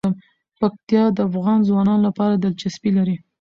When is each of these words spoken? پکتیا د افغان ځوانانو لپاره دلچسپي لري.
پکتیا 0.59 1.03
د 1.13 1.17
افغان 1.29 1.59
ځوانانو 1.67 2.05
لپاره 2.07 2.33
دلچسپي 2.35 2.91
لري. 2.97 3.15